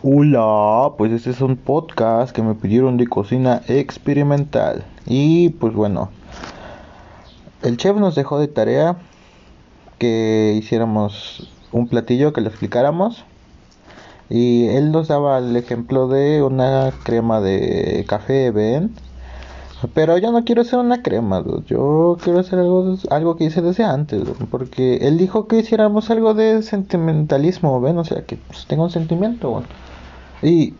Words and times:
Hola, 0.00 0.92
pues 0.96 1.10
este 1.10 1.30
es 1.30 1.40
un 1.40 1.56
podcast 1.56 2.30
que 2.30 2.40
me 2.40 2.54
pidieron 2.54 2.98
de 2.98 3.08
cocina 3.08 3.62
experimental. 3.66 4.84
Y 5.06 5.48
pues 5.48 5.74
bueno, 5.74 6.10
el 7.62 7.76
chef 7.78 7.96
nos 7.96 8.14
dejó 8.14 8.38
de 8.38 8.46
tarea 8.46 8.96
que 9.98 10.54
hiciéramos 10.56 11.50
un 11.72 11.88
platillo 11.88 12.32
que 12.32 12.40
lo 12.40 12.48
explicáramos. 12.48 13.24
Y 14.30 14.68
él 14.68 14.92
nos 14.92 15.08
daba 15.08 15.38
el 15.38 15.56
ejemplo 15.56 16.06
de 16.06 16.44
una 16.44 16.92
crema 17.02 17.40
de 17.40 18.04
café, 18.06 18.52
¿ven? 18.52 18.94
Pero 19.94 20.18
yo 20.18 20.32
no 20.32 20.44
quiero 20.44 20.62
hacer 20.62 20.78
una 20.80 21.02
crema, 21.02 21.44
yo 21.66 22.16
quiero 22.22 22.40
hacer 22.40 22.58
algo, 22.58 22.96
algo 23.10 23.36
que 23.36 23.44
hice 23.44 23.62
desde 23.62 23.84
antes, 23.84 24.22
porque 24.50 24.96
él 25.06 25.18
dijo 25.18 25.46
que 25.46 25.58
hiciéramos 25.58 26.10
algo 26.10 26.34
de 26.34 26.62
sentimentalismo, 26.62 27.80
¿ven? 27.80 27.96
O 27.98 28.04
sea, 28.04 28.24
que 28.24 28.36
pues, 28.36 28.66
tenga 28.66 28.82
un 28.82 28.90
sentimiento, 28.90 29.62
Y, 30.42 30.74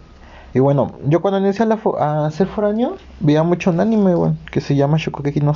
y 0.53 0.59
bueno, 0.61 0.93
yo 1.05 1.21
cuando 1.23 1.39
inicié 1.39 1.67
a, 1.99 2.27
a 2.27 2.31
ser 2.33 2.49
foráneo, 2.49 2.97
veía 3.21 3.45
mucho 3.45 3.71
un 3.71 3.81
anime, 3.81 4.15
bueno, 4.17 4.37
que 4.51 4.61
se 4.61 4.75
llama 4.75 4.99
Shokugeki 4.99 5.41
no. 5.41 5.53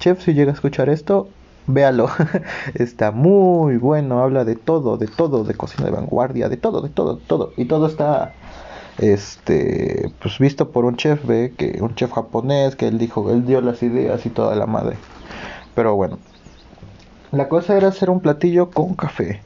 Chef, 0.00 0.24
si 0.24 0.34
llega 0.34 0.50
a 0.50 0.54
escuchar 0.54 0.88
esto, 0.88 1.28
véalo. 1.68 2.08
está 2.74 3.12
muy 3.12 3.76
bueno, 3.76 4.20
habla 4.20 4.44
de 4.44 4.56
todo, 4.56 4.96
de 4.96 5.06
todo, 5.06 5.44
de 5.44 5.54
cocina 5.54 5.84
de 5.86 5.92
vanguardia, 5.92 6.48
de 6.48 6.56
todo, 6.56 6.80
de 6.80 6.88
todo, 6.88 7.16
de 7.16 7.22
todo. 7.26 7.52
Y 7.56 7.66
todo 7.66 7.86
está 7.86 8.32
este 9.00 10.12
pues 10.20 10.38
visto 10.38 10.70
por 10.70 10.84
un 10.84 10.96
chef 10.96 11.20
que 11.56 11.78
un 11.80 11.94
chef 11.94 12.12
japonés 12.12 12.76
que 12.76 12.86
él 12.86 12.98
dijo 12.98 13.30
él 13.30 13.46
dio 13.46 13.60
las 13.60 13.82
ideas 13.82 14.24
y 14.26 14.30
toda 14.30 14.54
la 14.56 14.66
madre. 14.66 14.96
Pero 15.74 15.96
bueno 15.96 16.18
la 17.32 17.48
cosa 17.48 17.76
era 17.76 17.88
hacer 17.88 18.10
un 18.10 18.20
platillo 18.20 18.70
con 18.70 18.94
café. 18.94 19.40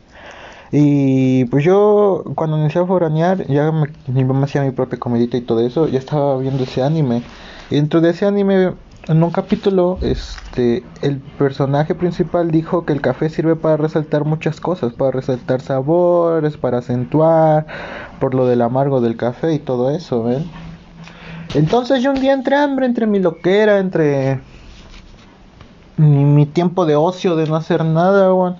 Y 0.72 1.44
pues 1.46 1.64
yo 1.64 2.24
cuando 2.34 2.58
inicié 2.58 2.80
a 2.80 2.86
foranear 2.86 3.46
ya 3.46 3.70
me, 3.70 3.86
mi 4.08 4.24
mamá 4.24 4.44
hacía 4.44 4.62
mi 4.62 4.72
propia 4.72 4.98
comidita 4.98 5.36
y 5.36 5.42
todo 5.42 5.60
eso 5.60 5.86
ya 5.88 5.98
estaba 5.98 6.36
viendo 6.38 6.64
ese 6.64 6.82
anime. 6.82 7.22
Y 7.70 7.76
dentro 7.76 8.00
de 8.00 8.10
ese 8.10 8.26
anime 8.26 8.72
en 9.06 9.22
un 9.22 9.30
capítulo, 9.30 9.98
este, 10.00 10.82
el 11.02 11.18
personaje 11.18 11.94
principal 11.94 12.50
dijo 12.50 12.86
que 12.86 12.94
el 12.94 13.02
café 13.02 13.28
sirve 13.28 13.54
para 13.54 13.76
resaltar 13.76 14.24
muchas 14.24 14.60
cosas, 14.60 14.94
para 14.94 15.10
resaltar 15.10 15.60
sabores, 15.60 16.56
para 16.56 16.78
acentuar, 16.78 17.66
por 18.18 18.34
lo 18.34 18.46
del 18.46 18.62
amargo 18.62 19.02
del 19.02 19.16
café 19.16 19.52
y 19.52 19.58
todo 19.58 19.90
eso, 19.90 20.22
¿ven? 20.22 20.44
Entonces 21.54 22.02
yo 22.02 22.12
un 22.12 22.20
día 22.20 22.32
entre 22.32 22.56
hambre, 22.56 22.86
entre 22.86 23.06
mi 23.06 23.18
loquera, 23.18 23.78
entre 23.78 24.40
mi, 25.98 26.46
tiempo 26.46 26.86
de 26.86 26.96
ocio, 26.96 27.36
de 27.36 27.46
no 27.46 27.56
hacer 27.56 27.84
nada, 27.84 28.30
bueno, 28.30 28.56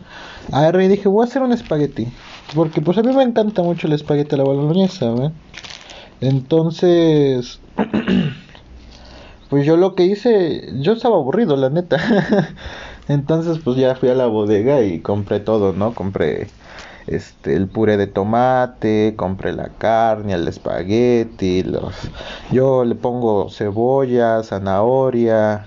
agarré 0.53 0.85
y 0.85 0.89
dije, 0.89 1.09
voy 1.09 1.25
a 1.25 1.29
hacer 1.29 1.43
un 1.43 1.53
espagueti. 1.53 2.09
Porque 2.55 2.83
pues 2.83 2.99
a 2.99 3.03
mí 3.03 3.15
me 3.15 3.23
encanta 3.23 3.63
mucho 3.63 3.87
el 3.87 3.95
espagueti 3.95 4.35
a 4.35 4.39
la 4.39 4.45
boloñesa, 4.45 5.11
¿ven? 5.11 5.33
Entonces... 6.21 7.61
Pues 9.55 9.67
yo 9.67 9.77
lo 9.77 9.95
que 9.95 10.05
hice, 10.05 10.69
yo 10.81 10.95
estaba 10.95 11.15
aburrido, 11.15 11.55
la 11.57 11.71
neta. 11.71 11.97
Entonces, 13.09 13.61
pues 13.63 13.77
ya 13.77 13.95
fui 13.95 14.09
a 14.09 14.15
la 14.17 14.27
bodega 14.27 14.83
y 14.83 14.99
compré 14.99 15.39
todo, 15.39 15.73
¿no? 15.73 15.95
Compré 15.95 16.49
este 17.07 17.55
el 17.55 17.69
puré 17.69 17.97
de 17.97 18.09
tomate, 18.09 19.15
compré 19.17 19.53
la 19.53 19.69
carne, 19.69 20.33
el 20.33 20.49
espagueti, 20.49 21.63
los 21.63 21.95
yo 22.51 22.85
le 22.85 22.97
pongo 22.97 23.49
cebolla, 23.49 24.43
zanahoria 24.43 25.67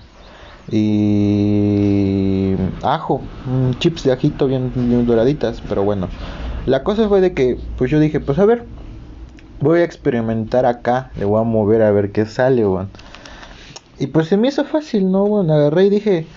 y 0.70 2.56
ajo, 2.84 3.22
chips 3.80 4.04
de 4.04 4.12
ajito 4.12 4.48
bien, 4.48 5.06
doraditas, 5.06 5.62
pero 5.62 5.84
bueno. 5.84 6.10
La 6.66 6.84
cosa 6.84 7.08
fue 7.08 7.22
de 7.22 7.34
que 7.34 7.58
pues 7.78 7.90
yo 7.90 8.02
dije, 8.02 8.20
pues 8.20 8.38
a 8.38 8.44
ver, 8.44 8.66
voy 9.62 9.80
a 9.80 9.86
experimentar 9.86 10.66
acá, 10.66 11.10
le 11.16 11.24
voy 11.24 11.40
a 11.40 11.44
mover 11.46 11.84
a 11.84 11.92
ver 11.92 12.12
qué 12.12 12.26
sale, 12.26 12.66
bueno. 12.66 12.90
Y 14.00 14.08
pues 14.08 14.28
se 14.28 14.38
me 14.38 14.50
hizo 14.50 14.64
fácil, 14.64 15.12
¿no? 15.12 15.26
Bueno, 15.26 15.54
agarré 15.54 15.86
y 15.86 15.90
dije, 15.90 16.28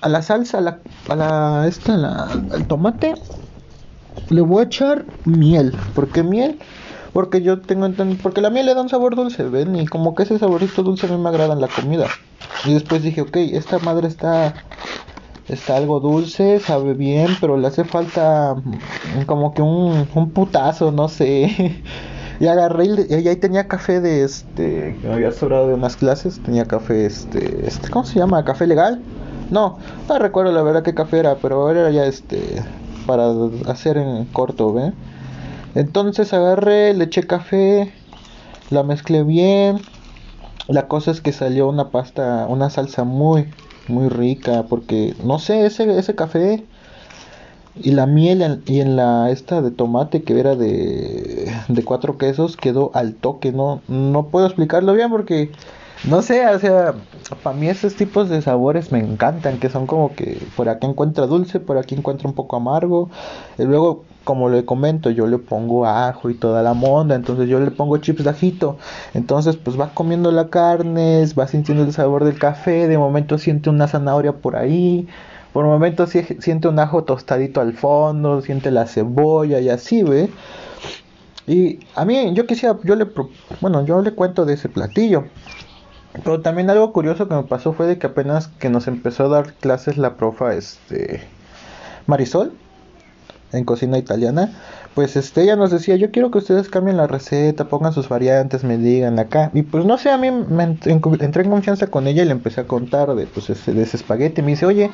a 0.00 0.08
la 0.08 0.20
salsa, 0.22 0.58
a 0.58 0.60
la, 0.60 0.78
a 1.08 1.16
la 1.16 1.66
esta, 1.66 1.96
la, 1.96 2.24
al 2.52 2.66
tomate, 2.66 3.14
le 4.28 4.40
voy 4.42 4.60
a 4.60 4.66
echar 4.66 5.06
miel. 5.24 5.74
¿Por 5.94 6.10
qué 6.10 6.22
miel? 6.22 6.58
Porque 7.14 7.40
yo 7.42 7.60
tengo 7.60 7.88
porque 8.22 8.40
la 8.40 8.50
miel 8.50 8.66
le 8.66 8.74
da 8.74 8.82
un 8.82 8.88
sabor 8.88 9.16
dulce, 9.16 9.44
¿ven? 9.44 9.76
Y 9.76 9.86
como 9.86 10.14
que 10.14 10.24
ese 10.24 10.38
saborito 10.38 10.82
dulce 10.82 11.06
a 11.06 11.10
mí 11.10 11.16
me 11.16 11.28
agrada 11.28 11.54
en 11.54 11.60
la 11.60 11.68
comida. 11.68 12.08
Y 12.64 12.74
después 12.74 13.02
dije, 13.02 13.22
ok, 13.22 13.36
esta 13.36 13.78
madre 13.78 14.08
está, 14.08 14.54
está 15.48 15.76
algo 15.76 16.00
dulce, 16.00 16.60
sabe 16.60 16.94
bien, 16.94 17.36
pero 17.40 17.56
le 17.56 17.66
hace 17.68 17.84
falta 17.84 18.56
como 19.26 19.54
que 19.54 19.62
un, 19.62 20.08
un 20.14 20.30
putazo, 20.30 20.92
no 20.92 21.08
sé. 21.08 21.82
Y 22.44 22.46
agarré 22.46 22.84
y, 23.08 23.26
ahí 23.26 23.36
tenía 23.36 23.68
café 23.68 24.02
de 24.02 24.22
este 24.22 24.98
que 25.00 25.08
me 25.08 25.14
había 25.14 25.32
sobrado 25.32 25.68
de 25.68 25.72
unas 25.72 25.96
clases, 25.96 26.42
tenía 26.42 26.66
café 26.66 27.06
este, 27.06 27.66
este 27.66 27.88
¿cómo 27.88 28.04
se 28.04 28.18
llama? 28.18 28.44
¿Café 28.44 28.66
legal? 28.66 29.00
No, 29.50 29.78
no 30.10 30.18
recuerdo 30.18 30.52
la 30.52 30.62
verdad 30.62 30.82
qué 30.82 30.92
café 30.92 31.20
era, 31.20 31.36
pero 31.36 31.70
era 31.70 31.90
ya 31.90 32.04
este 32.04 32.62
para 33.06 33.32
hacer 33.66 33.96
en 33.96 34.26
corto, 34.26 34.74
¿ve? 34.74 34.92
Entonces 35.74 36.34
agarré, 36.34 36.92
le 36.92 37.04
eché 37.04 37.26
café, 37.26 37.90
la 38.68 38.82
mezclé 38.82 39.22
bien. 39.22 39.80
La 40.68 40.86
cosa 40.86 41.12
es 41.12 41.22
que 41.22 41.32
salió 41.32 41.66
una 41.66 41.88
pasta, 41.88 42.44
una 42.46 42.68
salsa 42.68 43.04
muy 43.04 43.48
muy 43.88 44.10
rica 44.10 44.64
porque 44.68 45.14
no 45.24 45.38
sé, 45.38 45.64
ese 45.64 45.98
ese 45.98 46.14
café 46.14 46.62
y 47.76 47.90
la 47.90 48.06
miel 48.06 48.62
y 48.66 48.80
en 48.80 48.96
la 48.96 49.30
esta 49.30 49.60
de 49.62 49.70
tomate 49.70 50.22
que 50.22 50.38
era 50.38 50.54
de, 50.56 51.52
de 51.68 51.84
cuatro 51.84 52.18
quesos 52.18 52.56
quedó 52.56 52.90
al 52.94 53.14
toque. 53.14 53.52
No, 53.52 53.80
no 53.88 54.26
puedo 54.28 54.46
explicarlo 54.46 54.92
bien 54.94 55.10
porque 55.10 55.50
no 56.08 56.20
sé, 56.20 56.46
o 56.46 56.58
sea, 56.58 56.94
para 57.42 57.56
mí 57.56 57.68
esos 57.68 57.94
tipos 57.94 58.28
de 58.28 58.42
sabores 58.42 58.92
me 58.92 58.98
encantan, 58.98 59.58
que 59.58 59.70
son 59.70 59.86
como 59.86 60.14
que 60.14 60.38
por 60.54 60.68
aquí 60.68 60.86
encuentra 60.86 61.26
dulce, 61.26 61.60
por 61.60 61.78
aquí 61.78 61.94
encuentra 61.94 62.28
un 62.28 62.34
poco 62.34 62.56
amargo. 62.56 63.08
Y 63.58 63.62
luego, 63.62 64.04
como 64.22 64.50
le 64.50 64.66
comento, 64.66 65.08
yo 65.10 65.26
le 65.26 65.38
pongo 65.38 65.86
ajo 65.86 66.28
y 66.28 66.34
toda 66.34 66.62
la 66.62 66.74
monda, 66.74 67.14
entonces 67.14 67.48
yo 67.48 67.58
le 67.58 67.70
pongo 67.70 67.96
chips 67.98 68.22
de 68.24 68.30
ajito. 68.30 68.76
Entonces, 69.14 69.56
pues 69.56 69.80
va 69.80 69.94
comiendo 69.94 70.30
la 70.30 70.48
carne, 70.48 71.24
va 71.38 71.48
sintiendo 71.48 71.84
el 71.84 71.92
sabor 71.92 72.24
del 72.24 72.38
café, 72.38 72.86
de 72.86 72.98
momento 72.98 73.38
siente 73.38 73.70
una 73.70 73.88
zanahoria 73.88 74.32
por 74.32 74.56
ahí. 74.56 75.08
Por 75.54 75.66
momentos 75.66 76.10
siente 76.10 76.66
un 76.66 76.80
ajo 76.80 77.04
tostadito 77.04 77.60
al 77.60 77.74
fondo, 77.74 78.42
siente 78.42 78.72
la 78.72 78.88
cebolla 78.88 79.60
y 79.60 79.68
así, 79.68 80.02
¿ve? 80.02 80.28
Y 81.46 81.78
a 81.94 82.04
mí, 82.04 82.32
yo 82.34 82.44
quisiera, 82.44 82.76
yo 82.82 82.96
le, 82.96 83.06
bueno, 83.60 83.86
yo 83.86 84.02
le 84.02 84.16
cuento 84.16 84.46
de 84.46 84.54
ese 84.54 84.68
platillo. 84.68 85.26
Pero 86.12 86.40
también 86.42 86.70
algo 86.70 86.92
curioso 86.92 87.28
que 87.28 87.36
me 87.36 87.44
pasó 87.44 87.72
fue 87.72 87.86
de 87.86 87.98
que 87.98 88.08
apenas 88.08 88.48
que 88.48 88.68
nos 88.68 88.88
empezó 88.88 89.26
a 89.26 89.28
dar 89.28 89.52
clases 89.54 89.96
la 89.96 90.16
profa, 90.16 90.54
este, 90.54 91.22
Marisol, 92.08 92.52
en 93.52 93.64
cocina 93.64 93.96
italiana, 93.96 94.50
pues 94.96 95.14
este, 95.14 95.42
ella 95.42 95.54
nos 95.54 95.70
decía, 95.70 95.94
yo 95.94 96.10
quiero 96.10 96.32
que 96.32 96.38
ustedes 96.38 96.68
cambien 96.68 96.96
la 96.96 97.06
receta, 97.06 97.68
pongan 97.68 97.92
sus 97.92 98.08
variantes, 98.08 98.64
me 98.64 98.76
digan 98.76 99.20
acá. 99.20 99.52
Y 99.54 99.62
pues 99.62 99.84
no 99.84 99.98
sé, 99.98 100.10
a 100.10 100.18
mí 100.18 100.32
me 100.32 100.64
entré 100.64 100.92
en 101.44 101.50
confianza 101.50 101.86
con 101.86 102.08
ella 102.08 102.24
y 102.24 102.26
le 102.26 102.32
empecé 102.32 102.62
a 102.62 102.66
contar 102.66 103.14
de, 103.14 103.28
pues, 103.28 103.50
ese, 103.50 103.72
de 103.72 103.82
ese 103.82 103.98
espagueti. 103.98 104.42
Me 104.42 104.52
dice, 104.52 104.66
oye, 104.66 104.90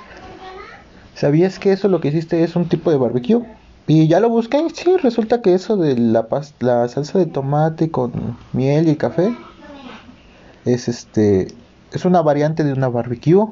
¿Sabías 1.14 1.58
que 1.58 1.72
eso 1.72 1.88
lo 1.88 2.00
que 2.00 2.08
hiciste 2.08 2.42
es 2.42 2.56
un 2.56 2.68
tipo 2.68 2.90
de 2.90 2.96
barbecue? 2.96 3.42
Y 3.86 4.08
ya 4.08 4.20
lo 4.20 4.28
busqué 4.28 4.64
sí, 4.72 4.96
resulta 4.98 5.42
que 5.42 5.54
eso 5.54 5.76
de 5.76 5.96
la, 5.96 6.26
la 6.60 6.88
salsa 6.88 7.18
de 7.18 7.26
tomate 7.26 7.90
con 7.90 8.36
miel 8.52 8.88
y 8.88 8.96
café 8.96 9.34
es 10.64 10.88
este 10.88 11.48
es 11.92 12.04
una 12.04 12.22
variante 12.22 12.64
de 12.64 12.72
una 12.72 12.88
barbecue. 12.88 13.46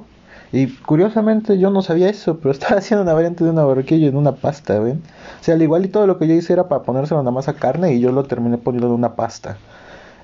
Y 0.50 0.68
curiosamente 0.68 1.58
yo 1.58 1.70
no 1.70 1.82
sabía 1.82 2.08
eso, 2.08 2.38
pero 2.38 2.52
estaba 2.52 2.78
haciendo 2.78 3.02
una 3.02 3.14
variante 3.14 3.44
de 3.44 3.50
una 3.50 3.64
barbecue 3.64 4.06
en 4.06 4.16
una 4.16 4.32
pasta, 4.32 4.78
¿ven? 4.78 5.02
O 5.40 5.44
sea, 5.44 5.54
al 5.54 5.62
igual 5.62 5.84
y 5.84 5.88
todo 5.88 6.06
lo 6.06 6.18
que 6.18 6.26
yo 6.26 6.34
hice 6.34 6.52
era 6.52 6.68
para 6.68 6.82
ponérselo 6.82 7.20
nada 7.20 7.32
más 7.32 7.48
a 7.48 7.54
carne 7.54 7.94
y 7.94 8.00
yo 8.00 8.12
lo 8.12 8.24
terminé 8.24 8.58
poniendo 8.58 8.86
en 8.88 8.94
una 8.94 9.14
pasta. 9.14 9.58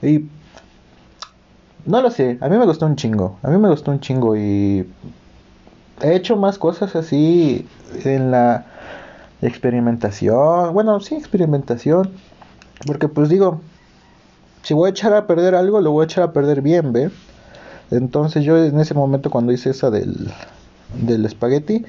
Y 0.03 0.27
no 1.87 2.01
lo 2.01 2.11
sé, 2.11 2.39
a 2.41 2.49
mí 2.49 2.57
me 2.57 2.65
gustó 2.65 2.87
un 2.87 2.97
chingo, 2.97 3.39
a 3.43 3.49
mí 3.49 3.59
me 3.59 3.69
gustó 3.69 3.91
un 3.91 4.01
chingo 4.01 4.37
y 4.37 4.87
he 6.03 6.15
hecho 6.15 6.37
más 6.37 6.59
cosas 6.59 6.97
así 6.97 7.67
en 8.05 8.31
la 8.31 8.67
experimentación. 9.43 10.73
Bueno, 10.73 11.01
sí, 11.01 11.15
experimentación. 11.15 12.11
Porque 12.87 13.09
pues 13.09 13.29
digo, 13.29 13.61
si 14.63 14.75
voy 14.75 14.89
a 14.89 14.91
echar 14.91 15.15
a 15.15 15.27
perder 15.27 15.55
algo, 15.55 15.81
lo 15.81 15.93
voy 15.93 16.03
a 16.03 16.05
echar 16.07 16.25
a 16.25 16.33
perder 16.33 16.63
bien, 16.63 16.93
¿ve? 16.93 17.11
Entonces 17.91 18.45
yo 18.45 18.57
en 18.57 18.79
ese 18.81 18.95
momento 18.95 19.31
cuando 19.31 19.53
hice 19.53 19.71
esa 19.71 19.91
del, 19.91 20.33
del 20.95 21.25
espagueti, 21.25 21.85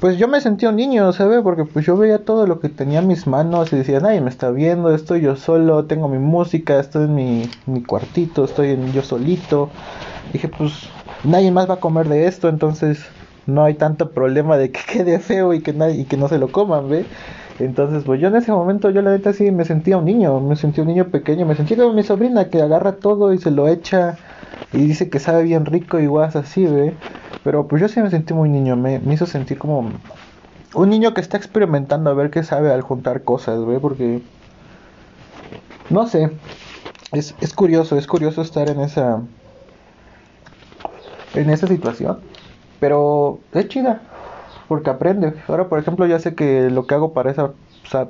pues 0.00 0.18
yo 0.18 0.28
me 0.28 0.40
sentí 0.40 0.66
un 0.66 0.76
niño, 0.76 1.12
¿sabes? 1.12 1.40
Porque 1.42 1.64
pues 1.64 1.86
yo 1.86 1.96
veía 1.96 2.24
todo 2.24 2.46
lo 2.46 2.60
que 2.60 2.68
tenía 2.68 2.98
en 2.98 3.06
mis 3.06 3.26
manos 3.26 3.72
y 3.72 3.76
decía, 3.76 4.00
nadie 4.00 4.20
me 4.20 4.30
está 4.30 4.50
viendo, 4.50 4.94
estoy 4.94 5.22
yo 5.22 5.36
solo, 5.36 5.84
tengo 5.84 6.08
mi 6.08 6.18
música, 6.18 6.80
estoy 6.80 7.04
en 7.04 7.14
mi, 7.14 7.50
mi 7.66 7.82
cuartito, 7.82 8.44
estoy 8.44 8.76
yo 8.92 9.02
solito. 9.02 9.70
Dije, 10.32 10.48
pues 10.48 10.72
nadie 11.22 11.50
más 11.50 11.68
va 11.68 11.74
a 11.74 11.80
comer 11.80 12.08
de 12.08 12.26
esto, 12.26 12.48
entonces 12.48 13.04
no 13.46 13.64
hay 13.64 13.74
tanto 13.74 14.12
problema 14.12 14.56
de 14.56 14.70
que 14.72 14.80
quede 14.92 15.18
feo 15.20 15.52
y 15.54 15.62
que 15.62 15.72
nadie 15.72 16.02
y 16.02 16.06
que 16.06 16.16
no 16.16 16.28
se 16.28 16.38
lo 16.38 16.52
coman, 16.52 16.88
¿ve? 16.88 17.08
Entonces, 17.58 18.04
pues 18.04 18.20
yo 18.20 18.28
en 18.28 18.36
ese 18.36 18.52
momento, 18.52 18.90
yo 18.90 19.02
la 19.02 19.12
neta 19.12 19.32
sí 19.32 19.50
me 19.52 19.64
sentía 19.64 19.96
un 19.98 20.04
niño, 20.06 20.40
me 20.40 20.56
sentía 20.56 20.82
un 20.82 20.88
niño 20.88 21.10
pequeño, 21.10 21.46
me 21.46 21.54
sentía 21.54 21.76
como 21.76 21.92
mi 21.92 22.02
sobrina 22.02 22.50
que 22.50 22.60
agarra 22.62 22.96
todo 22.96 23.32
y 23.32 23.38
se 23.38 23.50
lo 23.50 23.68
echa 23.68 24.18
y 24.72 24.86
dice 24.86 25.08
que 25.10 25.20
sabe 25.20 25.44
bien 25.44 25.66
rico 25.66 26.00
y 26.00 26.06
guas 26.06 26.36
así, 26.36 26.66
ve. 26.66 26.94
Pero 27.44 27.68
pues 27.68 27.80
yo 27.82 27.88
sí 27.88 28.00
me 28.00 28.10
sentí 28.10 28.34
muy 28.34 28.48
niño, 28.48 28.76
me, 28.76 28.98
me 29.00 29.14
hizo 29.14 29.26
sentir 29.26 29.58
como 29.58 29.92
un 30.74 30.90
niño 30.90 31.14
que 31.14 31.20
está 31.20 31.36
experimentando 31.36 32.10
a 32.10 32.14
ver 32.14 32.30
qué 32.30 32.42
sabe 32.42 32.72
al 32.72 32.82
juntar 32.82 33.22
cosas, 33.22 33.64
ve, 33.66 33.78
porque 33.80 34.22
no 35.90 36.06
sé, 36.06 36.30
es, 37.12 37.34
es 37.40 37.54
curioso, 37.54 37.96
es 37.96 38.06
curioso 38.06 38.42
estar 38.42 38.68
en 38.68 38.80
esa 38.80 39.22
en 41.34 41.50
esa 41.50 41.66
situación, 41.66 42.18
pero 42.80 43.40
es 43.52 43.68
chida 43.68 44.00
porque 44.68 44.90
aprende. 44.90 45.34
Ahora, 45.48 45.68
por 45.68 45.78
ejemplo, 45.78 46.06
ya 46.06 46.18
sé 46.18 46.34
que 46.34 46.70
lo 46.70 46.86
que 46.86 46.94
hago 46.94 47.12
para 47.12 47.30
esa, 47.30 47.52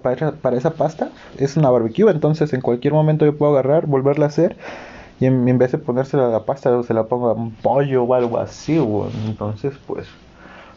para 0.02 0.56
esa, 0.56 0.70
pasta 0.70 1.10
es 1.38 1.56
una 1.56 1.70
barbecue, 1.70 2.10
entonces 2.10 2.52
en 2.52 2.60
cualquier 2.60 2.92
momento 2.92 3.24
yo 3.24 3.36
puedo 3.36 3.52
agarrar, 3.52 3.86
volverla 3.86 4.26
a 4.26 4.28
hacer 4.28 4.56
y 5.20 5.26
en, 5.26 5.58
vez 5.58 5.72
de 5.72 5.78
ponérsela 5.78 6.26
a 6.26 6.30
la 6.30 6.44
pasta, 6.44 6.82
se 6.82 6.94
la 6.94 7.04
pongo 7.04 7.28
a 7.28 7.34
un 7.34 7.52
pollo 7.52 8.04
o 8.04 8.14
algo 8.14 8.38
así, 8.38 8.76
entonces 9.26 9.74
pues, 9.86 10.06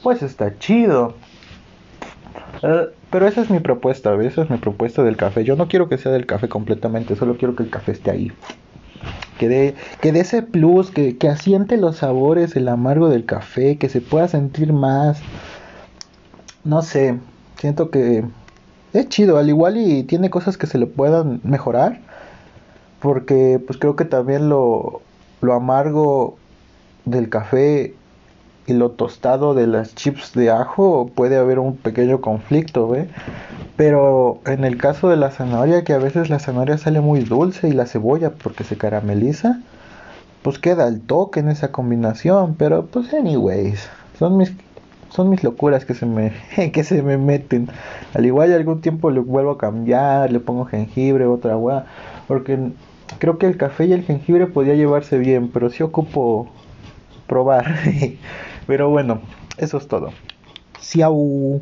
pues 0.03 0.23
está 0.23 0.57
chido. 0.57 1.15
Eh, 2.63 2.87
pero 3.11 3.27
esa 3.27 3.41
es 3.41 3.49
mi 3.49 3.59
propuesta, 3.59 4.13
esa 4.21 4.43
es 4.43 4.49
mi 4.49 4.57
propuesta 4.57 5.03
del 5.03 5.15
café. 5.15 5.43
Yo 5.43 5.55
no 5.55 5.67
quiero 5.67 5.89
que 5.89 5.97
sea 5.97 6.11
del 6.11 6.25
café 6.25 6.49
completamente, 6.49 7.15
solo 7.15 7.37
quiero 7.37 7.55
que 7.55 7.63
el 7.63 7.69
café 7.69 7.93
esté 7.93 8.11
ahí. 8.11 8.31
Que 9.37 9.47
dé, 9.47 9.75
que 10.01 10.11
dé 10.11 10.21
ese 10.21 10.41
plus, 10.41 10.91
que, 10.91 11.17
que 11.17 11.29
asiente 11.29 11.77
los 11.77 11.97
sabores, 11.97 12.55
el 12.55 12.67
amargo 12.67 13.09
del 13.09 13.25
café, 13.25 13.77
que 13.77 13.89
se 13.89 14.01
pueda 14.01 14.27
sentir 14.27 14.73
más 14.73 15.21
no 16.67 16.81
sé, 16.81 17.17
siento 17.59 17.89
que 17.89 18.25
es 18.91 19.09
chido, 19.09 19.37
al 19.37 19.47
igual 19.47 19.77
y 19.77 20.03
tiene 20.03 20.29
cosas 20.29 20.57
que 20.57 20.67
se 20.67 20.77
le 20.77 20.85
puedan 20.85 21.39
mejorar, 21.43 22.01
porque 22.99 23.61
pues 23.65 23.79
creo 23.79 23.95
que 23.95 24.03
también 24.03 24.49
lo, 24.49 25.01
lo 25.39 25.53
amargo 25.53 26.35
del 27.05 27.29
café 27.29 27.95
y 28.67 28.73
lo 28.73 28.91
tostado 28.91 29.53
de 29.53 29.65
las 29.65 29.95
chips 29.95 30.33
de 30.33 30.51
ajo 30.51 31.09
puede 31.15 31.37
haber 31.37 31.57
un 31.57 31.77
pequeño 31.77 32.19
conflicto, 32.19 32.89
¿ve? 32.89 33.07
Pero 33.77 34.41
en 34.45 34.65
el 34.65 34.77
caso 34.77 35.07
de 35.09 35.15
la 35.15 35.31
zanahoria, 35.31 35.83
que 35.83 35.93
a 35.93 35.99
veces 35.99 36.29
la 36.29 36.39
zanahoria 36.39 36.77
sale 36.77 36.99
muy 36.99 37.21
dulce 37.21 37.69
y 37.69 37.71
la 37.71 37.85
cebolla 37.85 38.31
porque 38.31 38.65
se 38.65 38.77
carameliza, 38.77 39.61
pues 40.41 40.59
queda 40.59 40.87
el 40.87 41.01
toque 41.01 41.39
en 41.39 41.49
esa 41.49 41.71
combinación, 41.71 42.55
pero 42.55 42.85
pues 42.87 43.13
anyways, 43.13 43.89
son 44.19 44.37
mis 44.37 44.51
son 45.09 45.29
mis 45.29 45.43
locuras 45.43 45.85
que 45.85 45.93
se 45.93 46.05
me 46.05 46.33
que 46.73 46.83
se 46.83 47.01
me 47.01 47.17
meten. 47.17 47.69
Al 48.13 48.25
igual 48.25 48.51
algún 48.51 48.81
tiempo 48.81 49.11
le 49.11 49.21
vuelvo 49.21 49.51
a 49.51 49.57
cambiar, 49.57 50.31
le 50.31 50.39
pongo 50.39 50.65
jengibre, 50.65 51.25
otra 51.25 51.53
agua, 51.53 51.85
porque 52.27 52.59
creo 53.19 53.37
que 53.37 53.45
el 53.47 53.57
café 53.57 53.85
y 53.85 53.93
el 53.93 54.03
jengibre 54.03 54.47
podía 54.47 54.75
llevarse 54.75 55.17
bien, 55.17 55.49
pero 55.49 55.69
sí 55.69 55.83
ocupo 55.83 56.49
probar. 57.27 57.65
pero 58.67 58.89
bueno, 58.89 59.21
eso 59.57 59.77
es 59.77 59.87
todo. 59.87 60.11
Siau. 60.79 61.61